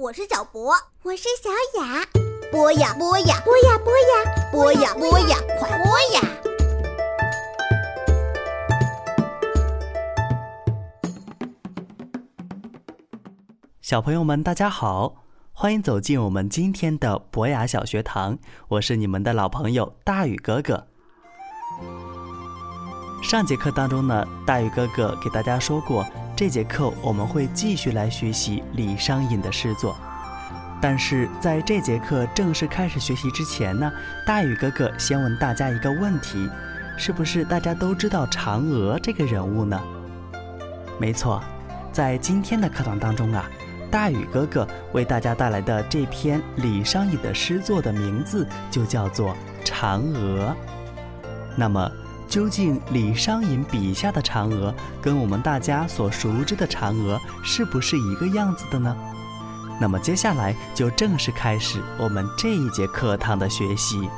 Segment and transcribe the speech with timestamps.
[0.00, 1.50] 我是小博，我是小
[1.80, 2.06] 雅。
[2.52, 6.20] 播呀播呀，播呀播呀，播呀播呀，快播呀！
[13.80, 15.16] 小朋友们，大家好，
[15.52, 20.86] 欢迎走进我们今天的博雅小学堂，我是你们的老朋友大宇哥哥。
[23.20, 26.06] 上节课当中呢，大宇哥哥给大家说过。
[26.38, 29.96] 这节课我们会继续来学习李商隐的诗作，
[30.80, 33.90] 但是在这节课正式开始学习之前呢，
[34.24, 36.48] 大宇哥哥先问大家一个问题：
[36.96, 39.82] 是不是大家都知道嫦娥这个人物呢？
[40.96, 41.42] 没错，
[41.90, 43.44] 在今天的课堂当中啊，
[43.90, 49.34] 大宇哥哥为大家带来的这篇李商隐的诗作的名字就叫做
[49.66, 50.54] 《嫦娥》。
[51.56, 51.90] 那么。
[52.28, 58.94] 究竟李商隐笔下的嫦娥跟我们大家所熟知的嫦娥是不是一个样子的呢？
[59.80, 64.08] 那么接下来就正式开始我们这一节课堂的学习。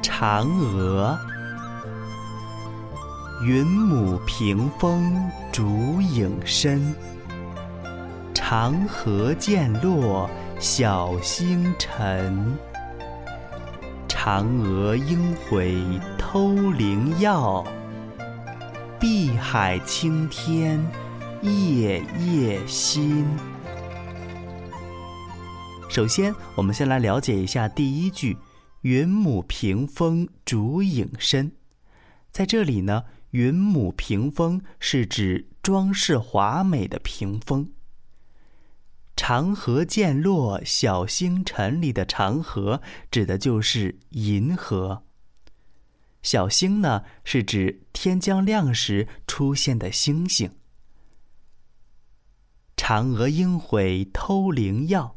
[0.00, 1.18] 嫦娥，
[3.44, 6.94] 云母屏风烛影深，
[8.32, 12.56] 长河渐落晓星沉。
[14.24, 15.82] 嫦娥应悔
[16.16, 17.66] 偷灵药，
[19.00, 20.80] 碧海青天
[21.42, 23.26] 夜夜心。
[25.88, 28.38] 首先，我们先来了解一下第一句
[28.82, 31.50] “云母屏风烛影深”。
[32.30, 37.68] 在这里呢，“云母屏风”是指装饰华美的屏风。
[39.24, 45.04] 长河渐落晓星沉里的长河，指的就是银河。
[46.24, 50.56] 小星呢，是指天将亮时出现的星星。
[52.76, 55.14] 嫦娥应悔偷灵药，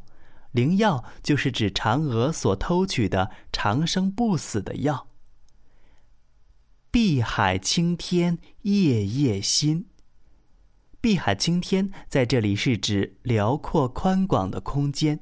[0.51, 5.07] 灵药就是指嫦娥所偷取的长生不死的药。
[6.91, 9.88] 碧海青天夜夜心。
[11.06, 15.20] 碧海青天在这里是指辽阔宽广的空间，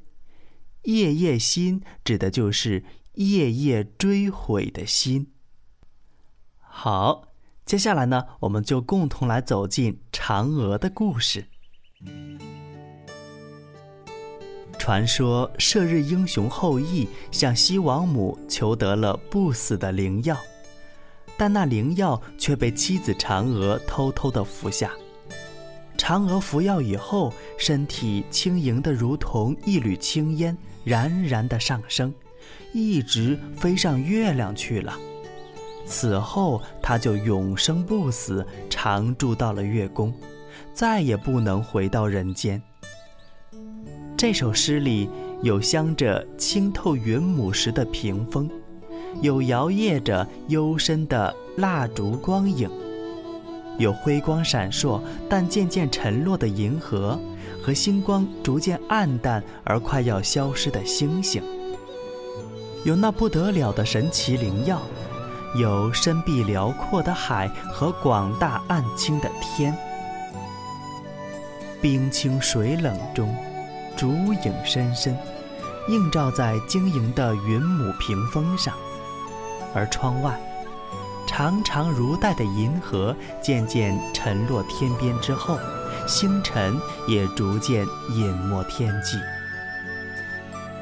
[0.83, 2.85] 夜夜心指的就是
[3.15, 5.33] 夜夜追悔的心。
[6.57, 7.33] 好，
[7.65, 11.49] 接下来呢，我们就共同来走进嫦娥的故事。
[14.79, 20.37] 传说射日英雄后羿向西王母求得了不死的灵药，
[21.35, 24.89] 但那灵药却被妻子嫦娥偷偷的服下。
[25.97, 32.13] 嫦娥服药以后，身体轻盈的如同一缕青烟，冉冉的上升，
[32.73, 34.97] 一直飞上月亮去了。
[35.85, 40.13] 此后，她就永生不死，常住到了月宫，
[40.73, 42.61] 再也不能回到人间。
[44.17, 45.09] 这首诗里
[45.41, 48.49] 有镶着清透云母石的屏风，
[49.21, 52.69] 有摇曳着幽深的蜡烛光影。
[53.77, 57.19] 有辉光闪烁但渐渐沉落的银河，
[57.61, 61.41] 和星光逐渐暗淡而快要消失的星星。
[62.83, 64.81] 有那不得了的神奇灵药，
[65.55, 69.75] 有深碧辽阔的海和广大暗清的天。
[71.81, 73.33] 冰清水冷中，
[73.95, 74.07] 烛
[74.43, 75.17] 影深深，
[75.89, 78.73] 映照在晶莹的云母屏风上，
[79.73, 80.39] 而窗外。
[81.35, 85.57] 长长如带的银河渐渐沉落天边之后，
[86.05, 89.17] 星辰也逐渐隐没天际。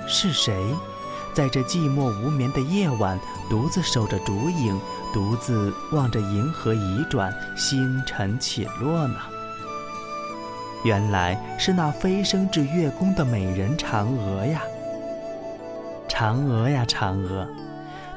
[0.06, 0.54] 是谁，
[1.34, 3.18] 在这寂寞无眠的夜晚，
[3.50, 4.78] 独自守着烛影，
[5.14, 9.16] 独自望着银河移转，星辰起落呢？
[10.84, 14.62] 原来是那飞升至月宫的美人嫦娥呀！
[16.10, 17.48] 嫦娥呀，嫦娥！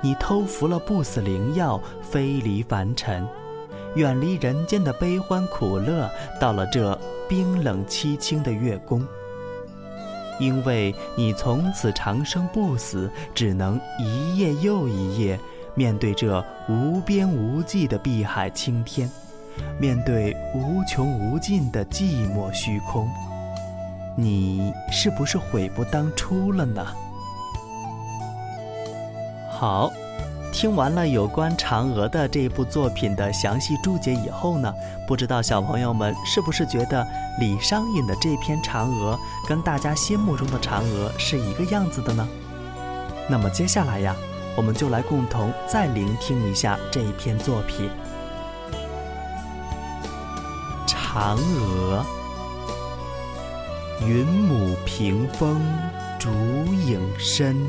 [0.04, 3.26] 你偷服了不死灵药，飞离凡尘，
[3.94, 9.02] 远离人间的悲欢苦乐，到了这冰冷凄清的月宫。
[10.38, 15.40] 因为你从此长生不死，只能一夜又一夜
[15.74, 19.10] 面对这无边无际的碧海青天，
[19.80, 23.08] 面对无穷无尽的寂寞虚空。
[24.18, 26.86] 你是不是悔不当初了呢？
[29.66, 29.90] 好，
[30.52, 34.70] 听完了有关嫦娥的这一部作品的详细注解以后呢，
[35.08, 37.02] 不知道小朋友们是不是觉得
[37.40, 39.18] 李商隐的这篇嫦娥
[39.48, 42.28] 跟大家心目中的嫦娥是一个样子的呢？
[43.26, 44.14] 那么接下来呀，
[44.54, 47.88] 我们就来共同再聆听一下这一篇作品
[50.86, 52.04] 《嫦娥》。
[54.06, 55.58] 云母屏风
[56.18, 57.66] 烛影深。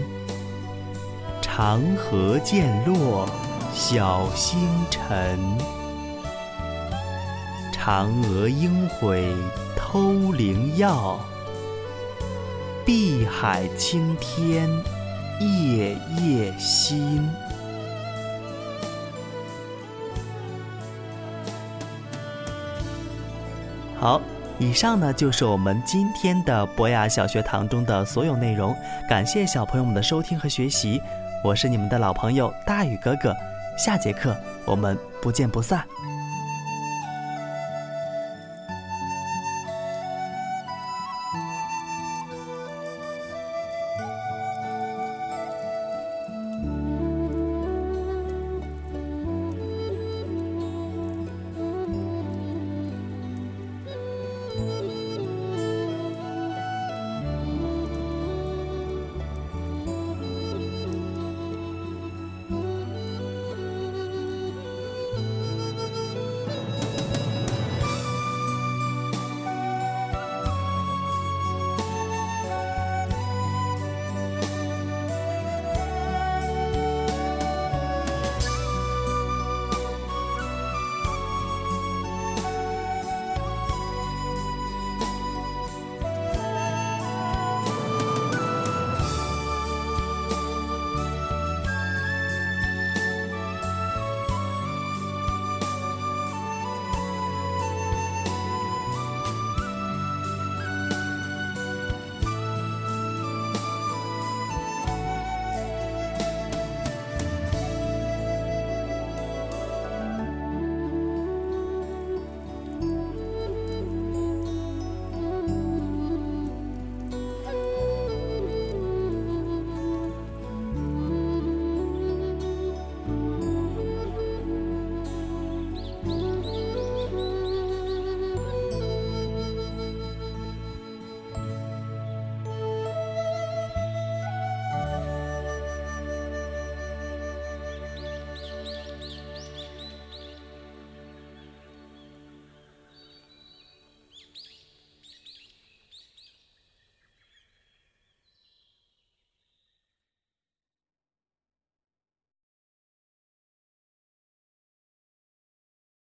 [1.57, 3.25] 长河渐落
[3.73, 4.59] 晓星
[4.91, 5.39] 沉。
[7.71, 9.33] 嫦娥应悔
[9.73, 11.17] 偷灵药，
[12.85, 14.69] 碧海青天
[15.39, 17.25] 夜夜心。
[23.97, 24.19] 好，
[24.59, 28.75] 以上呢就是我们今天的博雅小学堂中的所有内容。
[29.07, 31.01] 感谢小朋友们的收听和学习，
[31.43, 33.35] 我是你们的老朋友大宇哥哥，
[33.77, 34.35] 下节课
[34.65, 35.85] 我们不见不散。